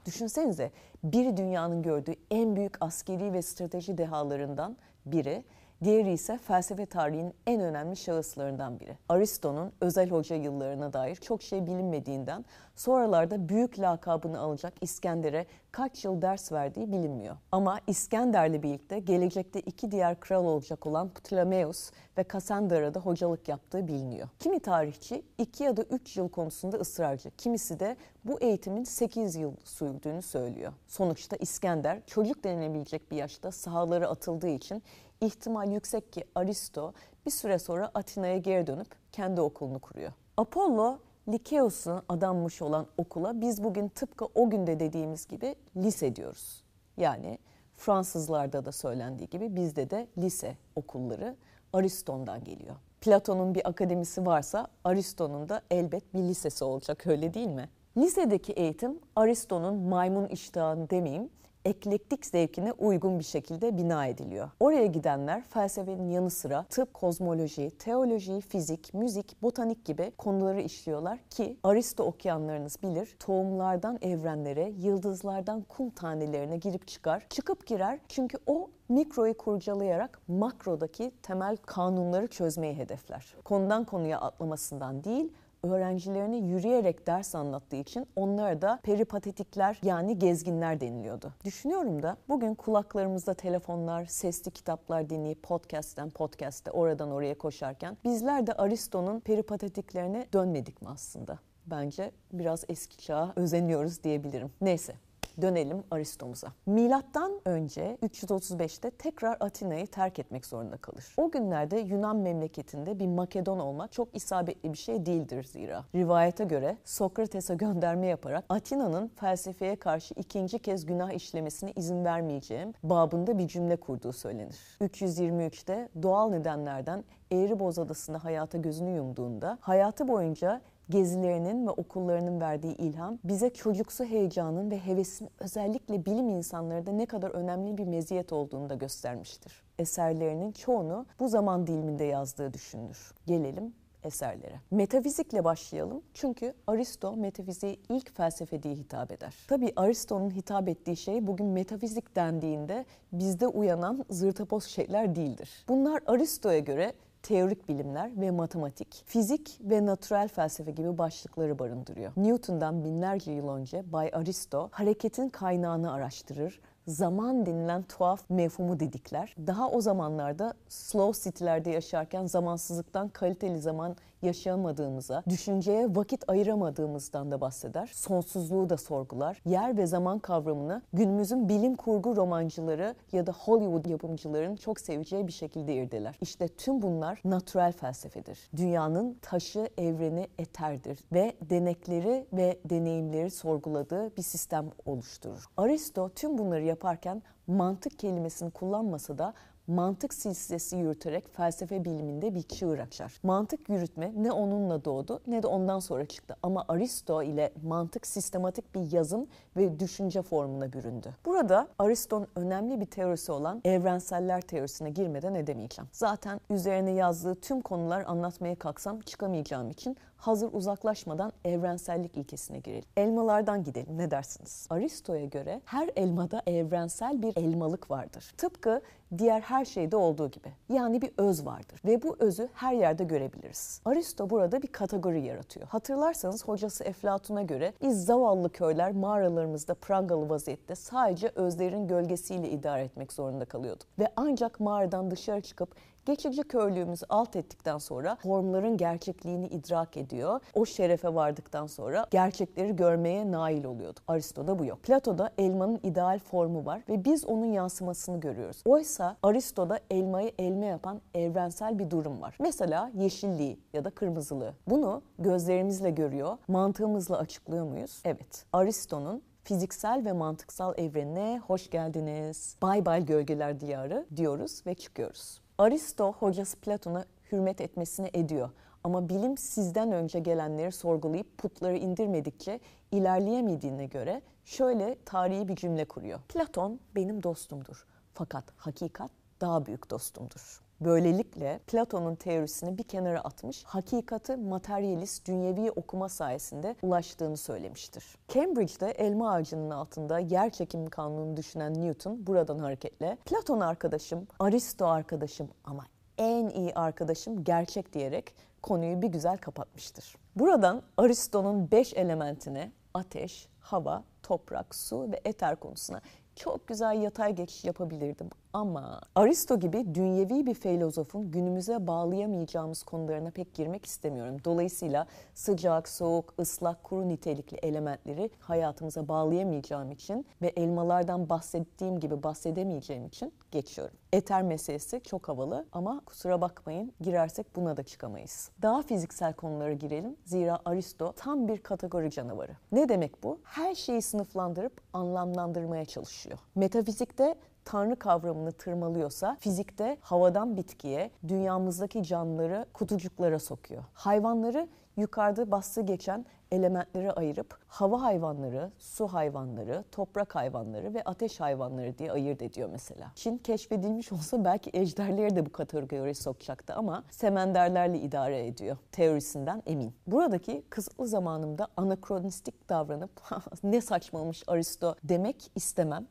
Düşünsenize 0.06 0.70
bir 1.04 1.36
dünyanın 1.36 1.82
gördüğü 1.82 2.14
en 2.30 2.56
büyük 2.56 2.82
askeri 2.82 3.32
ve 3.32 3.42
strateji 3.42 3.98
dehalarından 3.98 4.76
biri 5.06 5.44
Diğeri 5.84 6.12
ise 6.12 6.38
felsefe 6.38 6.86
tarihinin 6.86 7.34
en 7.46 7.60
önemli 7.60 7.96
şahıslarından 7.96 8.80
biri. 8.80 8.96
Aristo'nun 9.08 9.72
özel 9.80 10.10
hoca 10.10 10.36
yıllarına 10.36 10.92
dair 10.92 11.16
çok 11.16 11.42
şey 11.42 11.66
bilinmediğinden 11.66 12.44
sonralarda 12.74 13.48
büyük 13.48 13.78
lakabını 13.78 14.40
alacak 14.40 14.72
İskender'e 14.80 15.46
kaç 15.72 16.04
yıl 16.04 16.22
ders 16.22 16.52
verdiği 16.52 16.92
bilinmiyor. 16.92 17.36
Ama 17.52 17.78
İskender'le 17.86 18.62
birlikte 18.62 18.98
gelecekte 18.98 19.60
iki 19.60 19.90
diğer 19.90 20.20
kral 20.20 20.44
olacak 20.44 20.86
olan 20.86 21.08
Ptolemeus 21.08 21.90
ve 22.18 22.24
Kassandra'da 22.24 23.00
hocalık 23.00 23.48
yaptığı 23.48 23.88
biliniyor. 23.88 24.28
Kimi 24.38 24.60
tarihçi 24.60 25.22
2 25.38 25.64
ya 25.64 25.76
da 25.76 25.82
3 25.82 26.16
yıl 26.16 26.28
konusunda 26.28 26.76
ısrarcı, 26.76 27.30
kimisi 27.36 27.80
de 27.80 27.96
bu 28.24 28.40
eğitimin 28.40 28.84
8 28.84 29.36
yıl 29.36 29.52
sürdüğünü 29.64 30.22
söylüyor. 30.22 30.72
Sonuçta 30.88 31.36
İskender 31.36 32.00
çocuk 32.06 32.44
denilebilecek 32.44 33.10
bir 33.10 33.16
yaşta 33.16 33.52
sahalara 33.52 34.08
atıldığı 34.08 34.48
için 34.48 34.82
ihtimal 35.20 35.72
yüksek 35.72 36.12
ki 36.12 36.24
Aristo 36.34 36.92
bir 37.26 37.30
süre 37.30 37.58
sonra 37.58 37.90
Atina'ya 37.94 38.38
geri 38.38 38.66
dönüp 38.66 38.88
kendi 39.12 39.40
okulunu 39.40 39.78
kuruyor. 39.78 40.12
Apollo 40.36 40.98
Likeos'un 41.28 42.02
adanmış 42.08 42.62
olan 42.62 42.86
okula 42.98 43.40
biz 43.40 43.64
bugün 43.64 43.88
tıpkı 43.88 44.24
o 44.34 44.50
günde 44.50 44.80
dediğimiz 44.80 45.26
gibi 45.26 45.54
lise 45.76 46.16
diyoruz. 46.16 46.64
Yani 46.96 47.38
Fransızlarda 47.76 48.64
da 48.64 48.72
söylendiği 48.72 49.28
gibi 49.28 49.56
bizde 49.56 49.90
de 49.90 50.06
lise 50.18 50.56
okulları 50.76 51.36
Ariston'dan 51.72 52.44
geliyor. 52.44 52.76
Platon'un 53.00 53.54
bir 53.54 53.68
akademisi 53.68 54.26
varsa 54.26 54.66
Aristo'nun 54.84 55.48
da 55.48 55.62
elbet 55.70 56.14
bir 56.14 56.18
lisesi 56.18 56.64
olacak 56.64 57.06
öyle 57.06 57.34
değil 57.34 57.46
mi? 57.46 57.68
Lisedeki 57.96 58.52
eğitim 58.52 58.98
Aristo'nun 59.16 59.74
maymun 59.74 60.26
iştahını 60.26 60.90
demeyeyim 60.90 61.30
eklektik 61.64 62.26
zevkine 62.26 62.72
uygun 62.72 63.18
bir 63.18 63.24
şekilde 63.24 63.76
bina 63.76 64.06
ediliyor. 64.06 64.50
Oraya 64.60 64.86
gidenler 64.86 65.42
felsefenin 65.42 66.10
yanı 66.10 66.30
sıra 66.30 66.64
tıp, 66.64 66.94
kozmoloji, 66.94 67.70
teoloji, 67.78 68.40
fizik, 68.40 68.94
müzik, 68.94 69.42
botanik 69.42 69.84
gibi 69.84 70.12
konuları 70.18 70.60
işliyorlar 70.60 71.18
ki 71.30 71.56
Aristo 71.64 72.04
okuyanlarınız 72.04 72.82
bilir 72.82 73.16
tohumlardan 73.18 73.98
evrenlere, 74.02 74.72
yıldızlardan 74.78 75.62
kum 75.68 75.90
tanelerine 75.90 76.56
girip 76.56 76.88
çıkar. 76.88 77.26
Çıkıp 77.30 77.66
girer 77.66 77.98
çünkü 78.08 78.38
o 78.46 78.70
mikroyu 78.88 79.36
kurcalayarak 79.36 80.20
makrodaki 80.28 81.12
temel 81.22 81.56
kanunları 81.56 82.26
çözmeyi 82.26 82.74
hedefler. 82.74 83.34
Konudan 83.44 83.84
konuya 83.84 84.20
atlamasından 84.20 85.04
değil, 85.04 85.32
öğrencilerine 85.62 86.36
yürüyerek 86.36 87.06
ders 87.06 87.34
anlattığı 87.34 87.76
için 87.76 88.06
onlara 88.16 88.62
da 88.62 88.80
peripatetikler 88.82 89.78
yani 89.82 90.18
gezginler 90.18 90.80
deniliyordu. 90.80 91.32
Düşünüyorum 91.44 92.02
da 92.02 92.16
bugün 92.28 92.54
kulaklarımızda 92.54 93.34
telefonlar, 93.34 94.04
sesli 94.04 94.50
kitaplar 94.50 95.10
dinleyip 95.10 95.42
podcast'ten 95.42 96.10
podcast'te 96.10 96.70
oradan 96.70 97.10
oraya 97.10 97.38
koşarken 97.38 97.96
bizler 98.04 98.46
de 98.46 98.52
Aristo'nun 98.52 99.20
peripatetiklerine 99.20 100.26
dönmedik 100.32 100.82
mi 100.82 100.88
aslında? 100.88 101.38
Bence 101.66 102.10
biraz 102.32 102.64
eski 102.68 102.98
çağa 102.98 103.32
özeniyoruz 103.36 104.04
diyebilirim. 104.04 104.50
Neyse 104.60 104.94
Dönelim 105.40 105.84
Aristo'muza. 105.90 106.48
Milattan 106.66 107.40
önce 107.44 107.98
335'te 108.02 108.90
tekrar 108.90 109.36
Atina'yı 109.40 109.86
terk 109.86 110.18
etmek 110.18 110.46
zorunda 110.46 110.76
kalır. 110.76 111.14
O 111.16 111.30
günlerde 111.30 111.78
Yunan 111.78 112.16
memleketinde 112.16 112.98
bir 112.98 113.06
Makedon 113.06 113.58
olma 113.58 113.88
çok 113.88 114.16
isabetli 114.16 114.72
bir 114.72 114.78
şey 114.78 115.06
değildir 115.06 115.44
zira. 115.44 115.84
Rivayete 115.94 116.44
göre 116.44 116.76
Sokrates'e 116.84 117.54
gönderme 117.54 118.06
yaparak 118.06 118.44
Atina'nın 118.48 119.08
felsefeye 119.08 119.76
karşı 119.76 120.14
ikinci 120.14 120.58
kez 120.58 120.86
günah 120.86 121.12
işlemesine 121.12 121.72
izin 121.76 122.04
vermeyeceğim 122.04 122.72
babında 122.82 123.38
bir 123.38 123.48
cümle 123.48 123.76
kurduğu 123.76 124.12
söylenir. 124.12 124.56
323'te 124.80 125.88
doğal 126.02 126.30
nedenlerden 126.30 127.04
Eğriboz 127.32 127.78
Adası'nda 127.78 128.24
hayata 128.24 128.58
gözünü 128.58 128.90
yumduğunda 128.90 129.58
hayatı 129.60 130.08
boyunca 130.08 130.60
gezilerinin 130.90 131.66
ve 131.66 131.70
okullarının 131.70 132.40
verdiği 132.40 132.76
ilham 132.76 133.18
bize 133.24 133.50
çocuksu 133.50 134.04
heyecanın 134.04 134.70
ve 134.70 134.78
hevesin 134.78 135.28
özellikle 135.40 136.04
bilim 136.04 136.28
insanlarında 136.28 136.92
ne 136.92 137.06
kadar 137.06 137.30
önemli 137.30 137.78
bir 137.78 137.84
meziyet 137.84 138.32
olduğunu 138.32 138.68
da 138.68 138.74
göstermiştir. 138.74 139.62
Eserlerinin 139.78 140.52
çoğunu 140.52 141.06
bu 141.20 141.28
zaman 141.28 141.66
diliminde 141.66 142.04
yazdığı 142.04 142.54
düşünülür. 142.54 143.14
Gelelim 143.26 143.74
eserlere. 144.04 144.60
Metafizikle 144.70 145.44
başlayalım 145.44 146.02
çünkü 146.14 146.54
Aristo 146.66 147.16
metafiziği 147.16 147.80
ilk 147.88 148.16
felsefe 148.16 148.62
diye 148.62 148.74
hitap 148.74 149.12
eder. 149.12 149.34
Tabi 149.48 149.72
Aristo'nun 149.76 150.30
hitap 150.30 150.68
ettiği 150.68 150.96
şey 150.96 151.26
bugün 151.26 151.46
metafizik 151.46 152.16
dendiğinde 152.16 152.84
bizde 153.12 153.46
uyanan 153.46 154.04
zırtapoz 154.10 154.64
şeyler 154.64 155.16
değildir. 155.16 155.64
Bunlar 155.68 156.02
Aristo'ya 156.06 156.58
göre 156.58 156.92
teorik 157.22 157.68
bilimler 157.68 158.20
ve 158.20 158.30
matematik, 158.30 159.02
fizik 159.06 159.58
ve 159.60 159.86
natürel 159.86 160.28
felsefe 160.28 160.70
gibi 160.70 160.98
başlıkları 160.98 161.58
barındırıyor. 161.58 162.12
Newton'dan 162.16 162.84
binlerce 162.84 163.32
yıl 163.32 163.48
önce 163.48 163.92
Bay 163.92 164.10
Aristo 164.12 164.68
hareketin 164.72 165.28
kaynağını 165.28 165.92
araştırır, 165.92 166.60
zaman 166.86 167.46
denilen 167.46 167.82
tuhaf 167.82 168.30
mefhumu 168.30 168.80
dedikler. 168.80 169.34
Daha 169.46 169.70
o 169.70 169.80
zamanlarda 169.80 170.54
slow 170.68 171.30
city'lerde 171.30 171.70
yaşarken 171.70 172.26
zamansızlıktan 172.26 173.08
kaliteli 173.08 173.60
zaman 173.60 173.96
yaşayamadığımıza, 174.22 175.22
düşünceye 175.28 175.96
vakit 175.96 176.28
ayıramadığımızdan 176.28 177.30
da 177.30 177.40
bahseder. 177.40 177.90
Sonsuzluğu 177.94 178.70
da 178.70 178.76
sorgular. 178.76 179.42
Yer 179.44 179.76
ve 179.76 179.86
zaman 179.86 180.18
kavramını 180.18 180.82
günümüzün 180.92 181.48
bilim 181.48 181.76
kurgu 181.76 182.16
romancıları 182.16 182.94
ya 183.12 183.26
da 183.26 183.32
Hollywood 183.32 183.90
yapımcıların 183.90 184.56
çok 184.56 184.80
seveceği 184.80 185.26
bir 185.26 185.32
şekilde 185.32 185.74
irdeler. 185.74 186.18
İşte 186.20 186.48
tüm 186.48 186.82
bunlar 186.82 187.20
natürel 187.24 187.72
felsefedir. 187.72 188.50
Dünyanın 188.56 189.18
taşı, 189.22 189.68
evreni 189.78 190.28
eterdir 190.38 190.98
ve 191.12 191.34
denekleri 191.50 192.26
ve 192.32 192.58
deneyimleri 192.64 193.30
sorguladığı 193.30 194.16
bir 194.16 194.22
sistem 194.22 194.70
oluşturur. 194.86 195.44
Aristo 195.56 196.08
tüm 196.08 196.38
bunları 196.38 196.64
yaparken 196.64 197.22
mantık 197.46 197.98
kelimesini 197.98 198.50
kullanmasa 198.50 199.18
da 199.18 199.34
mantık 199.66 200.14
silsilesi 200.14 200.76
yürüterek 200.76 201.28
felsefe 201.28 201.84
biliminde 201.84 202.34
bir 202.34 202.42
çığır 202.42 202.78
açar. 202.78 203.20
Mantık 203.22 203.68
yürütme 203.68 204.12
ne 204.16 204.32
onunla 204.32 204.84
doğdu 204.84 205.20
ne 205.26 205.42
de 205.42 205.46
ondan 205.46 205.78
sonra 205.78 206.06
çıktı. 206.06 206.36
Ama 206.42 206.64
Aristo 206.68 207.22
ile 207.22 207.52
mantık 207.62 208.06
sistematik 208.06 208.74
bir 208.74 208.92
yazım 208.92 209.26
ve 209.56 209.80
düşünce 209.80 210.22
formuna 210.22 210.72
büründü. 210.72 211.14
Burada 211.24 211.68
Aristo'nun 211.78 212.26
önemli 212.36 212.80
bir 212.80 212.86
teorisi 212.86 213.32
olan 213.32 213.60
evrenseller 213.64 214.40
teorisine 214.40 214.90
girmeden 214.90 215.34
edemeyeceğim. 215.34 215.88
Zaten 215.92 216.40
üzerine 216.50 216.90
yazdığı 216.90 217.34
tüm 217.34 217.60
konular 217.60 218.04
anlatmaya 218.06 218.54
kalksam 218.54 219.00
çıkamayacağım 219.00 219.70
için 219.70 219.96
hazır 220.20 220.52
uzaklaşmadan 220.52 221.32
evrensellik 221.44 222.16
ilkesine 222.16 222.58
girelim. 222.58 222.88
Elmalardan 222.96 223.64
gidelim 223.64 223.98
ne 223.98 224.10
dersiniz? 224.10 224.66
Aristo'ya 224.70 225.24
göre 225.24 225.60
her 225.64 225.90
elmada 225.96 226.42
evrensel 226.46 227.22
bir 227.22 227.36
elmalık 227.36 227.90
vardır. 227.90 228.34
Tıpkı 228.36 228.80
diğer 229.18 229.40
her 229.40 229.64
şeyde 229.64 229.96
olduğu 229.96 230.30
gibi. 230.30 230.48
Yani 230.68 231.02
bir 231.02 231.10
öz 231.18 231.46
vardır 231.46 231.80
ve 231.84 232.02
bu 232.02 232.16
özü 232.18 232.48
her 232.54 232.72
yerde 232.72 233.04
görebiliriz. 233.04 233.80
Aristo 233.84 234.30
burada 234.30 234.62
bir 234.62 234.68
kategori 234.68 235.20
yaratıyor. 235.24 235.66
Hatırlarsanız 235.66 236.44
hocası 236.44 236.84
Eflatun'a 236.84 237.42
göre 237.42 237.72
biz 237.82 238.04
zavallı 238.04 238.52
köyler 238.52 238.92
mağaralarımızda 238.92 239.74
prangalı 239.74 240.28
vaziyette 240.28 240.74
sadece 240.74 241.32
özlerin 241.34 241.88
gölgesiyle 241.88 242.50
idare 242.50 242.84
etmek 242.84 243.12
zorunda 243.12 243.44
kalıyorduk. 243.44 243.88
Ve 243.98 244.08
ancak 244.16 244.60
mağaradan 244.60 245.10
dışarı 245.10 245.40
çıkıp 245.40 245.74
Geçici 246.06 246.42
köylüğümüzü 246.42 247.06
alt 247.08 247.36
ettikten 247.36 247.78
sonra 247.78 248.16
formların 248.22 248.76
gerçekliğini 248.76 249.46
idrak 249.46 249.96
ediyor. 249.96 250.40
O 250.54 250.66
şerefe 250.66 251.14
vardıktan 251.14 251.66
sonra 251.66 252.06
gerçekleri 252.10 252.76
görmeye 252.76 253.30
nail 253.30 253.64
oluyordu. 253.64 254.00
Aristo'da 254.08 254.58
bu 254.58 254.64
yok. 254.64 254.82
Plato'da 254.82 255.30
elmanın 255.38 255.80
ideal 255.82 256.18
formu 256.18 256.66
var 256.66 256.82
ve 256.88 257.04
biz 257.04 257.24
onun 257.24 257.46
yansımasını 257.46 258.20
görüyoruz. 258.20 258.62
Oysa 258.64 259.16
Aristo'da 259.22 259.80
elmayı 259.90 260.32
elme 260.38 260.66
yapan 260.66 261.00
evrensel 261.14 261.78
bir 261.78 261.90
durum 261.90 262.22
var. 262.22 262.36
Mesela 262.40 262.90
yeşilliği 262.94 263.58
ya 263.72 263.84
da 263.84 263.90
kırmızılığı. 263.90 264.54
Bunu 264.68 265.02
gözlerimizle 265.18 265.90
görüyor, 265.90 266.36
mantığımızla 266.48 267.18
açıklıyor 267.18 267.64
muyuz? 267.64 268.02
Evet. 268.04 268.44
Aristo'nun 268.52 269.22
fiziksel 269.44 270.04
ve 270.04 270.12
mantıksal 270.12 270.74
evrenine 270.78 271.40
hoş 271.46 271.70
geldiniz. 271.70 272.56
Bay 272.62 272.86
bay 272.86 273.04
gölgeler 273.04 273.60
diyarı 273.60 274.06
diyoruz 274.16 274.62
ve 274.66 274.74
çıkıyoruz. 274.74 275.39
Aristo 275.60 276.12
hocası 276.12 276.56
Platon'a 276.56 277.04
hürmet 277.32 277.60
etmesini 277.60 278.10
ediyor. 278.12 278.50
Ama 278.84 279.08
bilim 279.08 279.38
sizden 279.38 279.92
önce 279.92 280.20
gelenleri 280.20 280.72
sorgulayıp 280.72 281.38
putları 281.38 281.76
indirmedikçe 281.76 282.60
ilerleyemediğine 282.92 283.86
göre 283.86 284.22
şöyle 284.44 284.96
tarihi 285.04 285.48
bir 285.48 285.56
cümle 285.56 285.84
kuruyor. 285.84 286.20
Platon 286.28 286.80
benim 286.94 287.22
dostumdur 287.22 287.86
fakat 288.14 288.44
hakikat 288.56 289.10
daha 289.40 289.66
büyük 289.66 289.90
dostumdur. 289.90 290.60
Böylelikle 290.80 291.60
Platon'un 291.66 292.14
teorisini 292.14 292.78
bir 292.78 292.82
kenara 292.82 293.20
atmış, 293.20 293.64
hakikati 293.64 294.36
materyalist 294.36 295.28
dünyevi 295.28 295.70
okuma 295.70 296.08
sayesinde 296.08 296.76
ulaştığını 296.82 297.36
söylemiştir. 297.36 298.04
Cambridge'de 298.28 298.90
elma 298.90 299.32
ağacının 299.32 299.70
altında 299.70 300.18
yer 300.18 300.50
çekimi 300.50 300.90
kanununu 300.90 301.36
düşünen 301.36 301.80
Newton 301.80 302.26
buradan 302.26 302.58
hareketle 302.58 303.18
Platon 303.24 303.60
arkadaşım, 303.60 304.26
Aristo 304.38 304.86
arkadaşım 304.86 305.48
ama 305.64 305.84
en 306.18 306.48
iyi 306.48 306.74
arkadaşım 306.74 307.44
gerçek 307.44 307.92
diyerek 307.92 308.34
konuyu 308.62 309.02
bir 309.02 309.08
güzel 309.08 309.38
kapatmıştır. 309.38 310.16
Buradan 310.36 310.82
Aristo'nun 310.96 311.70
beş 311.70 311.94
elementine 311.94 312.72
ateş, 312.94 313.48
hava, 313.60 314.04
toprak, 314.22 314.74
su 314.74 315.12
ve 315.12 315.20
eter 315.24 315.56
konusuna 315.56 316.00
çok 316.36 316.68
güzel 316.68 317.02
yatay 317.02 317.34
geçiş 317.34 317.64
yapabilirdim 317.64 318.30
ama 318.52 319.00
Aristo 319.14 319.60
gibi 319.60 319.94
dünyevi 319.94 320.46
bir 320.46 320.54
filozofun 320.54 321.30
günümüze 321.30 321.86
bağlayamayacağımız 321.86 322.82
konularına 322.82 323.30
pek 323.30 323.54
girmek 323.54 323.86
istemiyorum. 323.86 324.36
Dolayısıyla 324.44 325.06
sıcak, 325.34 325.88
soğuk, 325.88 326.34
ıslak, 326.38 326.84
kuru 326.84 327.08
nitelikli 327.08 327.56
elementleri 327.56 328.30
hayatımıza 328.40 329.08
bağlayamayacağım 329.08 329.90
için 329.90 330.26
ve 330.42 330.48
elmalardan 330.48 331.28
bahsettiğim 331.28 332.00
gibi 332.00 332.22
bahsedemeyeceğim 332.22 333.06
için 333.06 333.32
geçiyorum. 333.50 333.96
Eter 334.12 334.42
meselesi 334.42 335.00
çok 335.04 335.28
havalı 335.28 335.66
ama 335.72 336.00
kusura 336.06 336.40
bakmayın 336.40 336.92
girersek 337.00 337.56
buna 337.56 337.76
da 337.76 337.82
çıkamayız. 337.82 338.50
Daha 338.62 338.82
fiziksel 338.82 339.32
konulara 339.32 339.72
girelim. 339.72 340.16
Zira 340.24 340.58
Aristo 340.64 341.12
tam 341.12 341.48
bir 341.48 341.58
kategori 341.58 342.10
canavarı. 342.10 342.52
Ne 342.72 342.88
demek 342.88 343.22
bu? 343.22 343.40
Her 343.44 343.74
şeyi 343.74 344.02
sınıflandırıp 344.02 344.80
anlamlandırmaya 344.92 345.84
çalışıyor. 345.84 346.38
Metafizikte 346.54 347.34
tanrı 347.64 347.96
kavramını 347.96 348.52
tırmalıyorsa 348.52 349.36
fizikte 349.40 349.96
havadan 350.00 350.56
bitkiye, 350.56 351.10
dünyamızdaki 351.28 352.02
canlıları 352.02 352.66
kutucuklara 352.72 353.38
sokuyor. 353.38 353.84
Hayvanları 353.92 354.68
yukarıda 354.96 355.50
bastı 355.50 355.82
geçen 355.82 356.26
elementlere 356.50 357.12
ayırıp 357.12 357.58
hava 357.66 358.02
hayvanları, 358.02 358.70
su 358.78 359.06
hayvanları, 359.06 359.84
toprak 359.92 360.34
hayvanları 360.34 360.94
ve 360.94 361.02
ateş 361.04 361.40
hayvanları 361.40 361.98
diye 361.98 362.12
ayırt 362.12 362.42
ediyor 362.42 362.68
mesela. 362.72 363.12
Çin 363.14 363.38
keşfedilmiş 363.38 364.12
olsa 364.12 364.44
belki 364.44 364.70
ejderleri 364.72 365.36
de 365.36 365.46
bu 365.46 365.52
kategoriye 365.52 366.14
sokacaktı 366.14 366.74
ama 366.74 367.04
semenderlerle 367.10 367.98
idare 368.00 368.46
ediyor. 368.46 368.76
Teorisinden 368.92 369.62
emin. 369.66 369.94
Buradaki 370.06 370.64
kısıtlı 370.70 371.06
zamanımda 371.06 371.68
anakronistik 371.76 372.68
davranıp 372.68 373.10
ne 373.62 373.80
saçmamış 373.80 374.42
Aristo 374.46 374.94
demek 375.04 375.50
istemem. 375.54 376.06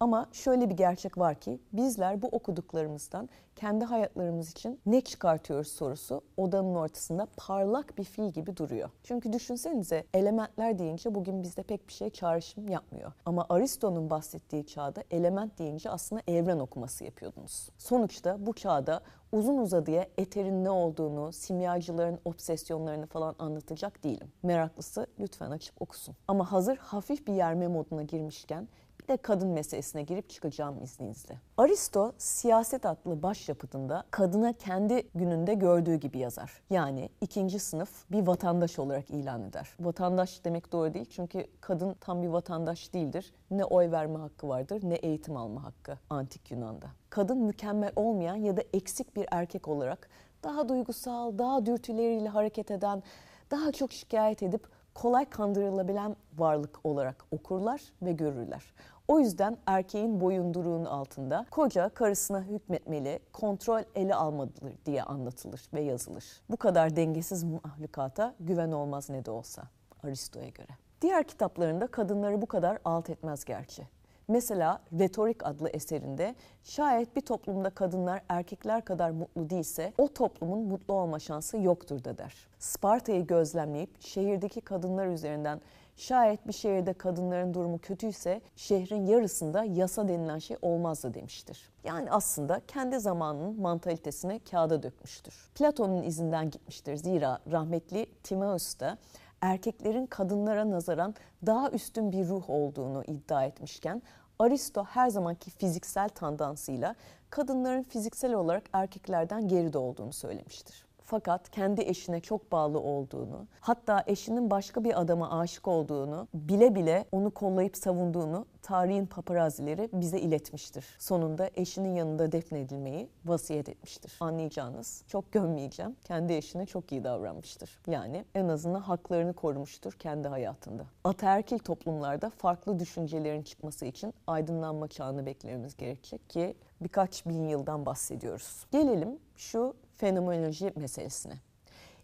Ama 0.00 0.28
şöyle 0.32 0.70
bir 0.70 0.76
gerçek 0.76 1.18
var 1.18 1.34
ki 1.34 1.60
bizler 1.72 2.22
bu 2.22 2.26
okuduklarımızdan 2.26 3.28
kendi 3.56 3.84
hayatlarımız 3.84 4.50
için 4.50 4.80
ne 4.86 5.00
çıkartıyoruz 5.00 5.68
sorusu 5.68 6.20
odanın 6.36 6.74
ortasında 6.74 7.28
parlak 7.36 7.98
bir 7.98 8.04
fil 8.04 8.30
gibi 8.30 8.56
duruyor. 8.56 8.90
Çünkü 9.02 9.32
düşünsenize 9.32 10.04
elementler 10.14 10.78
deyince 10.78 11.14
bugün 11.14 11.42
bizde 11.42 11.62
pek 11.62 11.88
bir 11.88 11.92
şey 11.92 12.10
çağrışım 12.10 12.68
yapmıyor. 12.68 13.12
Ama 13.26 13.46
Aristo'nun 13.48 14.10
bahsettiği 14.10 14.66
çağda 14.66 15.02
element 15.10 15.58
deyince 15.58 15.90
aslında 15.90 16.22
evren 16.28 16.58
okuması 16.58 17.04
yapıyordunuz. 17.04 17.68
Sonuçta 17.78 18.46
bu 18.46 18.52
çağda 18.52 19.00
uzun 19.32 19.58
uzadıya 19.58 20.06
eterin 20.18 20.64
ne 20.64 20.70
olduğunu, 20.70 21.32
simyacıların 21.32 22.18
obsesyonlarını 22.24 23.06
falan 23.06 23.34
anlatacak 23.38 24.04
değilim. 24.04 24.32
Meraklısı 24.42 25.06
lütfen 25.20 25.50
açıp 25.50 25.82
okusun. 25.82 26.16
Ama 26.28 26.52
hazır 26.52 26.76
hafif 26.76 27.26
bir 27.26 27.32
yerme 27.32 27.68
moduna 27.68 28.02
girmişken 28.02 28.68
de 29.08 29.16
kadın 29.16 29.48
meselesine 29.48 30.02
girip 30.02 30.30
çıkacağım 30.30 30.82
izninizle. 30.82 31.38
Aristo 31.56 32.12
siyaset 32.18 32.86
adlı 32.86 33.22
başyapıtında 33.22 34.04
kadına 34.10 34.52
kendi 34.52 35.08
gününde 35.14 35.54
gördüğü 35.54 35.94
gibi 35.94 36.18
yazar. 36.18 36.62
Yani 36.70 37.08
ikinci 37.20 37.58
sınıf 37.58 38.10
bir 38.10 38.26
vatandaş 38.26 38.78
olarak 38.78 39.10
ilan 39.10 39.42
eder. 39.42 39.68
Vatandaş 39.80 40.44
demek 40.44 40.72
doğru 40.72 40.94
değil 40.94 41.06
çünkü 41.10 41.46
kadın 41.60 41.94
tam 42.00 42.22
bir 42.22 42.28
vatandaş 42.28 42.92
değildir. 42.92 43.34
Ne 43.50 43.64
oy 43.64 43.90
verme 43.90 44.18
hakkı 44.18 44.48
vardır 44.48 44.80
ne 44.82 44.94
eğitim 44.94 45.36
alma 45.36 45.64
hakkı 45.64 45.98
antik 46.10 46.50
Yunan'da. 46.50 46.86
Kadın 47.10 47.38
mükemmel 47.38 47.92
olmayan 47.96 48.36
ya 48.36 48.56
da 48.56 48.62
eksik 48.72 49.16
bir 49.16 49.26
erkek 49.30 49.68
olarak 49.68 50.08
daha 50.42 50.68
duygusal, 50.68 51.38
daha 51.38 51.66
dürtüleriyle 51.66 52.28
hareket 52.28 52.70
eden, 52.70 53.02
daha 53.50 53.72
çok 53.72 53.92
şikayet 53.92 54.42
edip 54.42 54.66
kolay 54.94 55.24
kandırılabilen 55.24 56.16
varlık 56.36 56.80
olarak 56.84 57.24
okurlar 57.30 57.82
ve 58.02 58.12
görürler. 58.12 58.64
O 59.08 59.20
yüzden 59.20 59.56
erkeğin 59.66 60.20
boyunduruğunun 60.20 60.84
altında 60.84 61.46
koca 61.50 61.88
karısına 61.88 62.42
hükmetmeli, 62.42 63.20
kontrol 63.32 63.82
ele 63.94 64.14
almalıdır 64.14 64.72
diye 64.86 65.02
anlatılır 65.02 65.62
ve 65.74 65.80
yazılır. 65.80 66.24
Bu 66.50 66.56
kadar 66.56 66.96
dengesiz 66.96 67.44
mahlukata 67.44 68.34
güven 68.40 68.72
olmaz 68.72 69.10
ne 69.10 69.24
de 69.24 69.30
olsa 69.30 69.62
Aristo'ya 70.04 70.48
göre. 70.48 70.68
Diğer 71.02 71.24
kitaplarında 71.24 71.86
kadınları 71.86 72.42
bu 72.42 72.46
kadar 72.46 72.78
alt 72.84 73.10
etmez 73.10 73.44
gerçi. 73.44 73.88
Mesela 74.28 74.82
Retorik 74.98 75.46
adlı 75.46 75.68
eserinde 75.68 76.34
şayet 76.62 77.16
bir 77.16 77.20
toplumda 77.20 77.70
kadınlar 77.70 78.22
erkekler 78.28 78.84
kadar 78.84 79.10
mutlu 79.10 79.50
değilse 79.50 79.92
o 79.98 80.08
toplumun 80.08 80.58
mutlu 80.58 80.94
olma 80.94 81.18
şansı 81.18 81.58
yoktur 81.58 82.04
da 82.04 82.18
der. 82.18 82.34
Sparta'yı 82.58 83.26
gözlemleyip 83.26 84.02
şehirdeki 84.02 84.60
kadınlar 84.60 85.06
üzerinden 85.06 85.60
Şayet 85.96 86.46
bir 86.46 86.52
şehirde 86.52 86.92
kadınların 86.92 87.54
durumu 87.54 87.78
kötüyse 87.78 88.40
şehrin 88.56 89.06
yarısında 89.06 89.64
yasa 89.64 90.08
denilen 90.08 90.38
şey 90.38 90.56
olmazdı 90.62 91.14
demiştir. 91.14 91.70
Yani 91.84 92.10
aslında 92.10 92.60
kendi 92.68 93.00
zamanının 93.00 93.60
mantalitesini 93.60 94.40
kağıda 94.50 94.82
dökmüştür. 94.82 95.50
Platon'un 95.54 96.02
izinden 96.02 96.50
gitmiştir. 96.50 96.96
Zira 96.96 97.38
rahmetli 97.52 98.06
Timaeus 98.22 98.80
da 98.80 98.98
erkeklerin 99.40 100.06
kadınlara 100.06 100.70
nazaran 100.70 101.14
daha 101.46 101.70
üstün 101.70 102.12
bir 102.12 102.28
ruh 102.28 102.50
olduğunu 102.50 103.04
iddia 103.06 103.44
etmişken 103.44 104.02
Aristo 104.38 104.84
her 104.84 105.08
zamanki 105.08 105.50
fiziksel 105.50 106.08
tandansıyla 106.08 106.94
kadınların 107.30 107.82
fiziksel 107.82 108.34
olarak 108.34 108.64
erkeklerden 108.72 109.48
geride 109.48 109.78
olduğunu 109.78 110.12
söylemiştir. 110.12 110.83
Fakat 111.04 111.50
kendi 111.50 111.80
eşine 111.82 112.20
çok 112.20 112.52
bağlı 112.52 112.80
olduğunu, 112.80 113.46
hatta 113.60 114.04
eşinin 114.06 114.50
başka 114.50 114.84
bir 114.84 115.00
adama 115.00 115.40
aşık 115.40 115.68
olduğunu, 115.68 116.28
bile 116.34 116.74
bile 116.74 117.04
onu 117.12 117.30
kollayıp 117.30 117.76
savunduğunu 117.76 118.46
tarihin 118.62 119.06
paparazileri 119.06 119.88
bize 119.92 120.18
iletmiştir. 120.20 120.86
Sonunda 120.98 121.50
eşinin 121.54 121.94
yanında 121.94 122.32
defnedilmeyi 122.32 123.08
vasiyet 123.24 123.68
etmiştir. 123.68 124.16
Anlayacağınız 124.20 125.02
çok 125.08 125.32
gömmeyeceğim. 125.32 125.96
Kendi 126.04 126.32
eşine 126.32 126.66
çok 126.66 126.92
iyi 126.92 127.04
davranmıştır. 127.04 127.78
Yani 127.86 128.24
en 128.34 128.48
azından 128.48 128.80
haklarını 128.80 129.32
korumuştur 129.32 129.92
kendi 129.92 130.28
hayatında. 130.28 130.84
Ataerkil 131.04 131.58
toplumlarda 131.58 132.30
farklı 132.30 132.78
düşüncelerin 132.78 133.42
çıkması 133.42 133.86
için 133.86 134.14
aydınlanma 134.26 134.88
çağını 134.88 135.26
beklememiz 135.26 135.76
gerekecek 135.76 136.30
ki 136.30 136.54
birkaç 136.80 137.26
bin 137.26 137.48
yıldan 137.48 137.86
bahsediyoruz. 137.86 138.66
Gelelim 138.72 139.18
şu 139.36 139.74
fenomenoloji 139.96 140.72
meselesine. 140.76 141.34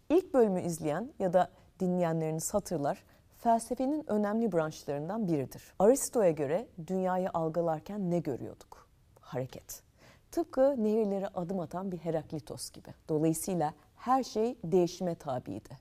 İlk 0.09 0.33
bölümü 0.33 0.61
izleyen 0.61 1.13
ya 1.19 1.33
da 1.33 1.51
dinleyenleriniz 1.79 2.53
hatırlar 2.53 3.03
felsefenin 3.37 4.11
önemli 4.11 4.51
branşlarından 4.51 5.27
biridir. 5.27 5.73
Aristo'ya 5.79 6.31
göre 6.31 6.67
dünyayı 6.87 7.29
algılarken 7.33 8.11
ne 8.11 8.19
görüyorduk? 8.19 8.87
Hareket. 9.19 9.83
Tıpkı 10.31 10.75
nehirlere 10.83 11.27
adım 11.27 11.59
atan 11.59 11.91
bir 11.91 11.97
Heraklitos 11.97 12.71
gibi. 12.71 12.89
Dolayısıyla 13.09 13.73
her 13.95 14.23
şey 14.23 14.57
değişime 14.63 15.15
tabiydi. 15.15 15.77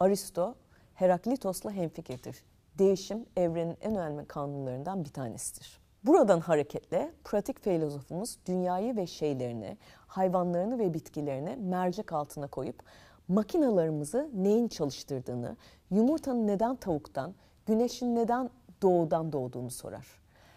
Aristo, 0.00 0.54
Heraklitos'la 0.94 1.72
hemfikirdir. 1.72 2.44
Değişim 2.78 3.26
evrenin 3.36 3.76
en 3.80 3.96
önemli 3.96 4.26
kanunlarından 4.26 5.04
bir 5.04 5.10
tanesidir. 5.10 5.81
Buradan 6.04 6.40
hareketle 6.40 7.12
pratik 7.24 7.60
filozofumuz 7.60 8.38
dünyayı 8.46 8.96
ve 8.96 9.06
şeylerini, 9.06 9.76
hayvanlarını 10.06 10.78
ve 10.78 10.94
bitkilerini 10.94 11.56
mercek 11.56 12.12
altına 12.12 12.46
koyup 12.46 12.82
makinalarımızı 13.28 14.30
neyin 14.34 14.68
çalıştırdığını, 14.68 15.56
yumurtanın 15.90 16.46
neden 16.46 16.76
tavuktan, 16.76 17.34
güneşin 17.66 18.16
neden 18.16 18.50
doğudan 18.82 19.32
doğduğunu 19.32 19.70
sorar. 19.70 20.06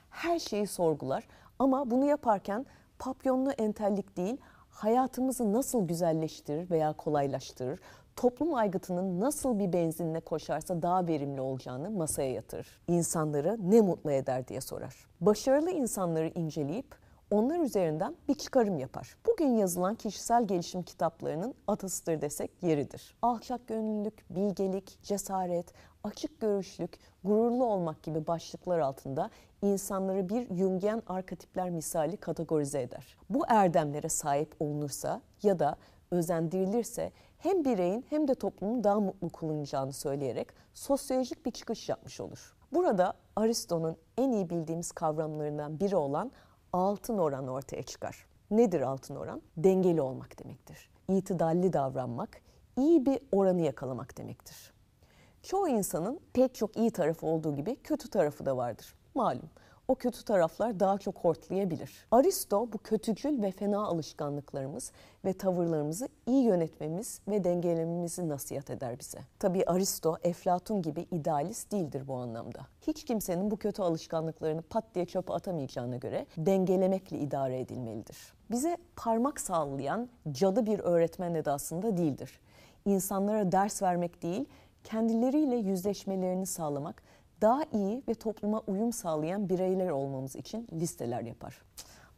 Her 0.10 0.40
şeyi 0.40 0.68
sorgular 0.68 1.28
ama 1.60 1.92
bunu 1.92 2.06
yaparken 2.06 2.66
papyonlu 3.00 3.52
entellik 3.52 4.18
değil, 4.18 4.38
hayatımızı 4.70 5.54
nasıl 5.54 5.88
güzelleştirir 5.88 6.70
veya 6.70 6.94
kolaylaştırır, 6.94 7.80
toplum 8.16 8.54
aygıtının 8.54 9.20
nasıl 9.20 9.60
bir 9.60 9.74
benzinle 9.74 10.20
koşarsa 10.20 10.82
daha 10.82 11.08
verimli 11.08 11.42
olacağını 11.42 11.90
masaya 11.90 12.32
yatırır. 12.32 12.80
İnsanları 12.88 13.58
ne 13.72 13.82
mutlu 13.82 14.12
eder 14.12 14.48
diye 14.48 14.62
sorar. 14.62 14.96
Başarılı 15.22 15.72
insanları 15.72 16.28
inceleyip 16.28 16.96
onlar 17.32 17.60
üzerinden 17.60 18.16
bir 18.28 18.34
çıkarım 18.34 18.80
yapar. 18.80 19.16
Bugün 19.28 19.58
yazılan 19.58 19.96
kişisel 19.96 20.48
gelişim 20.48 20.84
kitaplarının 20.84 21.56
atasıdır 21.68 22.22
desek 22.22 22.52
yeridir. 22.64 23.16
Alçak 23.22 23.68
gönüllülük, 23.68 24.26
bilgelik, 24.30 25.04
cesaret, 25.04 25.66
açık 26.04 26.42
görüşlük, 26.42 27.00
gururlu 27.24 27.66
olmak 27.66 28.04
gibi 28.04 28.28
başlıklar 28.28 28.80
altında 28.80 29.30
insanları 29.62 30.30
bir 30.30 30.56
Jungian 30.56 31.04
arketipler 31.08 31.70
misali 31.70 32.18
kategorize 32.18 32.82
eder. 32.82 33.18
Bu 33.30 33.44
erdemlere 33.48 34.10
sahip 34.10 34.56
olunursa 34.60 35.22
ya 35.44 35.60
da 35.60 35.76
özendirilirse 36.12 37.12
hem 37.46 37.66
bireyin 37.66 38.06
hem 38.10 38.28
de 38.28 38.36
toplumun 38.36 38.84
daha 38.84 39.00
mutlu 39.00 39.30
kılınacağını 39.30 39.94
söyleyerek 39.94 40.48
sosyolojik 40.74 41.46
bir 41.46 41.52
çıkış 41.52 41.90
yapmış 41.90 42.20
olur. 42.22 42.56
Burada 42.72 43.14
Aristo'nun 43.36 43.98
en 44.18 44.32
iyi 44.32 44.50
bildiğimiz 44.50 44.92
kavramlarından 44.92 45.80
biri 45.80 45.96
olan 45.96 46.32
altın 46.74 47.18
oran 47.18 47.48
ortaya 47.48 47.84
çıkar. 47.84 48.26
Nedir 48.52 48.82
altın 48.82 49.16
oran? 49.16 49.42
Dengeli 49.58 50.02
olmak 50.02 50.44
demektir. 50.44 50.90
İtidalli 51.10 51.74
davranmak, 51.74 52.42
iyi 52.78 53.06
bir 53.06 53.20
oranı 53.32 53.62
yakalamak 53.62 54.18
demektir. 54.18 54.74
Çoğu 55.44 55.68
insanın 55.68 56.20
pek 56.34 56.56
çok 56.56 56.78
iyi 56.78 56.92
tarafı 56.92 57.28
olduğu 57.28 57.56
gibi 57.56 57.76
kötü 57.76 58.10
tarafı 58.10 58.46
da 58.46 58.58
vardır. 58.58 58.96
Malum 59.16 59.50
o 59.88 59.96
kötü 59.96 60.24
taraflar 60.24 60.80
daha 60.80 60.98
çok 60.98 61.16
hortlayabilir. 61.18 62.08
Aristo 62.12 62.72
bu 62.74 62.78
kötücül 62.78 63.42
ve 63.42 63.52
fena 63.52 63.86
alışkanlıklarımız 63.86 64.92
ve 65.26 65.34
tavırlarımızı 65.34 66.08
iyi 66.26 66.44
yönetmemiz 66.44 67.22
ve 67.28 67.44
dengelememizi 67.44 68.30
nasihat 68.30 68.70
eder 68.70 69.00
bize. 69.00 69.20
Tabi 69.40 69.66
Aristo, 69.66 70.18
Eflatun 70.24 70.82
gibi 70.82 71.08
idealist 71.12 71.72
değildir 71.72 72.08
bu 72.08 72.16
anlamda. 72.16 72.60
Hiç 72.88 73.04
kimsenin 73.04 73.52
bu 73.52 73.58
kötü 73.58 73.82
alışkanlıklarını 73.82 74.62
pat 74.62 74.84
diye 74.96 75.06
çöpe 75.06 75.34
atamayacağına 75.34 75.98
göre 75.98 76.26
dengelemekle 76.38 77.20
idare 77.20 77.60
edilmelidir. 77.60 78.18
Bize 78.52 78.78
parmak 78.96 79.40
sallayan 79.40 80.10
cadı 80.32 80.66
bir 80.66 80.80
öğretmen 80.80 81.34
edasında 81.34 81.98
değildir. 81.98 82.40
İnsanlara 82.86 83.52
ders 83.52 83.82
vermek 83.82 84.24
değil, 84.24 84.46
kendileriyle 84.84 85.56
yüzleşmelerini 85.56 86.46
sağlamak 86.46 87.04
daha 87.42 87.64
iyi 87.74 88.04
ve 88.08 88.14
topluma 88.14 88.60
uyum 88.68 88.94
sağlayan 88.94 89.50
bireyler 89.50 89.90
olmamız 89.90 90.36
için 90.36 90.68
listeler 90.74 91.22
yapar. 91.22 91.62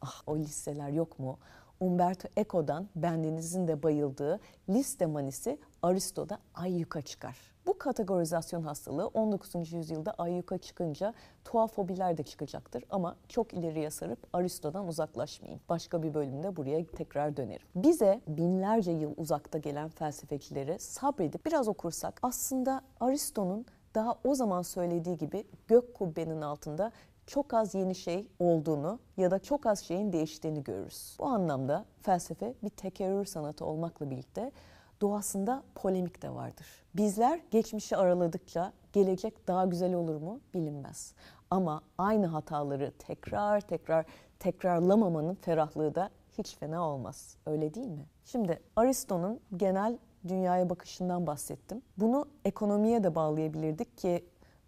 Ah 0.02 0.22
o 0.26 0.36
listeler 0.38 0.88
yok 0.88 1.18
mu? 1.18 1.38
Umberto 1.80 2.28
Eco'dan 2.36 2.88
bendenizin 2.96 3.68
de 3.68 3.82
bayıldığı 3.82 4.40
liste 4.68 5.06
manisi 5.06 5.58
Aristo'da 5.82 6.38
ayyuka 6.54 7.02
çıkar. 7.02 7.36
Bu 7.66 7.78
kategorizasyon 7.78 8.62
hastalığı 8.62 9.06
19. 9.06 9.72
yüzyılda 9.72 10.12
ayyuka 10.12 10.58
çıkınca 10.58 11.14
tuhaf 11.44 11.74
fobiler 11.74 12.18
de 12.18 12.22
çıkacaktır 12.22 12.84
ama 12.90 13.16
çok 13.28 13.54
ileriye 13.54 13.90
sarıp 13.90 14.18
Aristo'dan 14.32 14.88
uzaklaşmayayım. 14.88 15.60
Başka 15.68 16.02
bir 16.02 16.14
bölümde 16.14 16.56
buraya 16.56 16.86
tekrar 16.86 17.36
dönerim. 17.36 17.66
Bize 17.74 18.20
binlerce 18.28 18.92
yıl 18.92 19.14
uzakta 19.16 19.58
gelen 19.58 19.88
felsefecileri 19.88 20.78
sabredip 20.78 21.46
biraz 21.46 21.68
okursak 21.68 22.18
aslında 22.22 22.82
Aristo'nun 23.00 23.66
daha 23.94 24.18
o 24.24 24.34
zaman 24.34 24.62
söylediği 24.62 25.18
gibi 25.18 25.44
gök 25.66 25.94
kubbenin 25.94 26.40
altında 26.40 26.92
çok 27.26 27.54
az 27.54 27.74
yeni 27.74 27.94
şey 27.94 28.26
olduğunu 28.38 28.98
ya 29.16 29.30
da 29.30 29.38
çok 29.38 29.66
az 29.66 29.80
şeyin 29.80 30.12
değiştiğini 30.12 30.64
görürüz. 30.64 31.16
Bu 31.18 31.26
anlamda 31.26 31.84
felsefe 32.02 32.54
bir 32.62 32.68
tekerrür 32.68 33.24
sanatı 33.24 33.64
olmakla 33.64 34.10
birlikte 34.10 34.52
doğasında 35.00 35.62
polemik 35.74 36.22
de 36.22 36.34
vardır. 36.34 36.66
Bizler 36.94 37.40
geçmişi 37.50 37.96
araladıkça 37.96 38.72
gelecek 38.92 39.48
daha 39.48 39.64
güzel 39.66 39.94
olur 39.94 40.16
mu 40.16 40.40
bilinmez. 40.54 41.14
Ama 41.50 41.82
aynı 41.98 42.26
hataları 42.26 42.92
tekrar 42.98 43.60
tekrar 43.60 44.06
tekrarlamamanın 44.38 45.34
ferahlığı 45.34 45.94
da 45.94 46.10
hiç 46.38 46.56
fena 46.56 46.88
olmaz. 46.88 47.36
Öyle 47.46 47.74
değil 47.74 47.86
mi? 47.86 48.06
Şimdi 48.24 48.60
Aristo'nun 48.76 49.40
genel 49.56 49.98
dünyaya 50.28 50.70
bakışından 50.70 51.26
bahsettim. 51.26 51.82
Bunu 51.96 52.28
ekonomiye 52.44 53.04
de 53.04 53.14
bağlayabilirdik 53.14 53.98
ki 53.98 54.24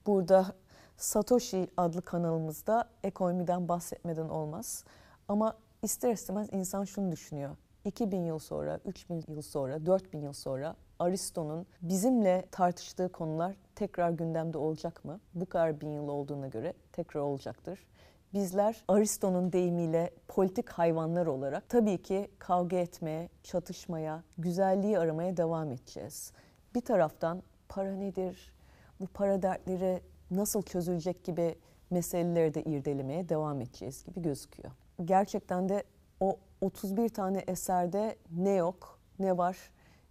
burada 0.07 0.55
Satoshi 0.96 1.68
adlı 1.77 2.03
kanalımızda 2.03 2.88
ekonomiden 3.05 3.68
bahsetmeden 3.68 4.29
olmaz. 4.29 4.85
Ama 5.29 5.57
ister 5.83 6.12
istemez 6.12 6.49
insan 6.53 6.85
şunu 6.85 7.12
düşünüyor. 7.12 7.57
2000 7.85 8.25
yıl 8.25 8.38
sonra, 8.38 8.81
3000 8.85 9.25
yıl 9.29 9.42
sonra, 9.42 9.87
4000 9.87 10.20
yıl 10.20 10.33
sonra 10.33 10.77
Aristo'nun 10.99 11.66
bizimle 11.83 12.44
tartıştığı 12.51 13.12
konular 13.12 13.57
tekrar 13.75 14.11
gündemde 14.11 14.59
olacak 14.59 15.05
mı? 15.05 15.20
Bu 15.35 15.46
kadar 15.46 15.81
bin 15.81 15.88
yıl 15.88 16.09
olduğuna 16.09 16.49
göre 16.49 16.75
tekrar 16.92 17.20
olacaktır. 17.20 17.87
Bizler 18.35 18.85
Aristo'nun 18.88 19.53
deyimiyle 19.53 20.11
politik 20.29 20.69
hayvanlar 20.69 21.27
olarak 21.27 21.69
tabii 21.69 22.03
ki 22.03 22.31
kavga 22.38 22.77
etmeye, 22.77 23.29
çatışmaya, 23.43 24.23
güzelliği 24.38 24.99
aramaya 24.99 25.37
devam 25.37 25.73
edeceğiz. 25.73 26.33
Bir 26.75 26.81
taraftan 26.81 27.43
para 27.69 27.93
nedir, 27.93 28.53
bu 29.01 29.07
para 29.07 29.43
dertleri 29.43 30.03
nasıl 30.31 30.62
çözülecek 30.62 31.25
gibi 31.25 31.55
meseleleri 31.90 32.55
de 32.55 32.62
irdelemeye 32.62 33.29
devam 33.29 33.61
edeceğiz 33.61 34.05
gibi 34.05 34.23
gözüküyor. 34.23 34.71
Gerçekten 35.05 35.69
de 35.69 35.85
o 36.21 36.37
31 36.61 37.09
tane 37.09 37.38
eserde 37.38 38.16
ne 38.37 38.51
yok, 38.51 38.99
ne 39.19 39.38
var 39.38 39.57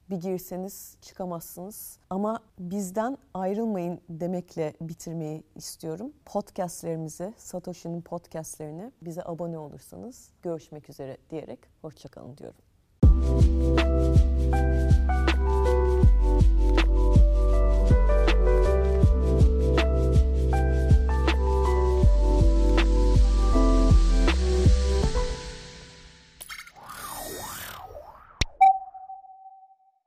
bir 0.10 0.16
girseniz 0.16 0.98
çıkamazsınız. 1.02 2.00
Ama 2.10 2.40
bizden 2.60 3.18
ayrılmayın 3.34 4.02
demekle 4.10 4.74
bitirmeyi 4.82 5.44
istiyorum. 5.56 6.14
Podcastlerimizi, 6.26 7.34
Satoshi'nin 7.38 8.02
podcastlerini 8.02 8.92
bize 9.02 9.22
abone 9.26 9.58
olursanız 9.58 10.30
görüşmek 10.42 10.90
üzere 10.90 11.18
diyerek 11.30 11.60
hoşçakalın 11.82 12.38
diyorum. 12.38 12.58
Müzik 13.04 14.00